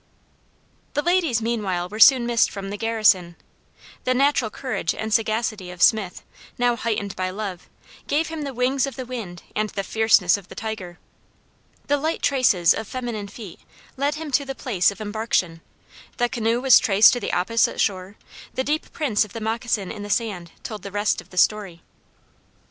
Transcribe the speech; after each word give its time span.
The 0.95 1.03
ladies 1.03 1.43
meanwhile 1.43 1.87
were 1.87 1.99
soon 1.99 2.25
missed 2.25 2.49
from 2.49 2.71
the 2.71 2.77
garrison. 2.77 3.35
The 4.03 4.15
natural 4.15 4.49
courage 4.49 4.95
and 4.95 5.13
sagacity 5.13 5.69
of 5.69 5.79
Smith 5.83 6.23
now 6.57 6.75
heightened 6.75 7.15
by 7.15 7.29
love, 7.29 7.69
gave 8.07 8.29
him 8.29 8.41
the 8.41 8.55
wings 8.55 8.87
of 8.87 8.95
the 8.95 9.05
wind 9.05 9.43
and 9.55 9.69
the 9.69 9.83
fierceness 9.83 10.37
of 10.37 10.47
the 10.47 10.55
tiger. 10.55 10.97
The 11.85 11.97
light 11.97 12.23
traces 12.23 12.73
of 12.73 12.87
feminine 12.87 13.27
feet 13.27 13.59
led 13.95 14.15
him 14.15 14.31
to 14.31 14.43
the 14.43 14.55
place 14.55 14.89
of 14.89 15.01
embarkation; 15.01 15.61
the 16.17 16.29
canoe 16.29 16.59
was 16.59 16.79
traced 16.79 17.13
to 17.13 17.19
the 17.19 17.31
opposite 17.33 17.79
shore; 17.79 18.15
the 18.55 18.63
deep 18.63 18.91
prints 18.93 19.23
of 19.23 19.33
the 19.33 19.39
moccasin 19.39 19.91
in 19.91 20.01
the 20.01 20.09
sand 20.09 20.51
told 20.63 20.81
the 20.81 20.89
rest 20.91 21.21
of 21.21 21.29
the 21.29 21.37
story. 21.37 21.83